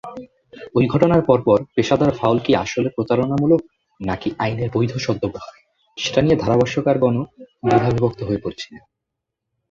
[0.75, 3.61] ঐ ঘটনার পরপর, পেশাদার ফাউল কি আসলে প্রতারণামূলক
[3.99, 5.55] নাকি আইনের বৈধ সদ্ব্যবহার,
[5.97, 7.23] সেটা নিয়ে ধারাভাষ্যকারগণ-ও
[7.63, 8.83] দ্বিধাবিভক্ত হয়ে পড়েছিলেন।